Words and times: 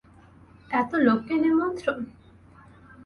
এত 0.71 0.91
লোককে 0.97 1.33
নিমন্ত্রণ! 1.37 1.99